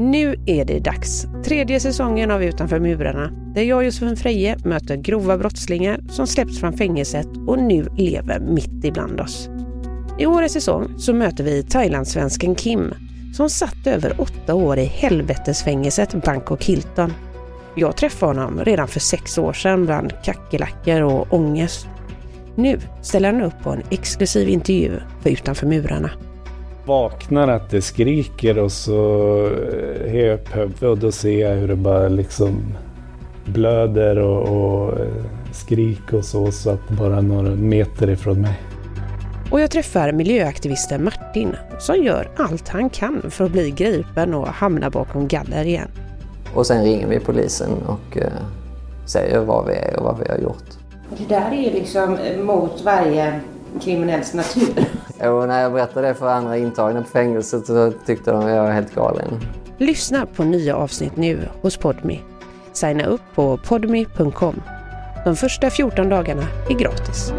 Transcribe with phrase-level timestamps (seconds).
[0.00, 1.26] Nu är det dags.
[1.44, 6.60] Tredje säsongen av Utanför murarna där jag och Josefin Freje möter grova brottslingar som släppts
[6.60, 9.48] från fängelset och nu lever mitt ibland oss.
[10.18, 12.94] I årets säsong så möter vi Thailandssvensken Kim
[13.34, 17.12] som satt över åtta år i helvetesfängelset Bangkok Hilton.
[17.74, 21.88] Jag träffade honom redan för sex år sedan bland kackerlackor och ångest.
[22.54, 24.92] Nu ställer han upp på en exklusiv intervju
[25.22, 26.10] för Utanför murarna
[26.88, 29.44] vaknar att det skriker och så
[30.06, 32.62] är jag upp huvudet och då ser jag hur det bara liksom
[33.44, 35.06] blöder och, och eh,
[35.52, 38.62] skrik och så, så att bara några meter ifrån mig.
[39.50, 44.48] Och jag träffar miljöaktivisten Martin som gör allt han kan för att bli gripen och
[44.48, 45.88] hamna bakom galler igen.
[46.54, 48.32] Och sen ringer vi polisen och eh,
[49.06, 50.64] säger var vi är och vad vi har gjort.
[51.18, 53.40] Det där är liksom mot varje
[53.80, 54.84] kriminells natur.
[55.20, 58.62] Och när jag berättade det för andra intagna på fängelset så tyckte de att jag
[58.62, 59.40] var helt galen.
[59.78, 62.20] Lyssna på nya avsnitt nu hos Podmi.
[62.72, 64.62] Signa upp på podmi.com.
[65.24, 67.32] De första 14 dagarna är gratis.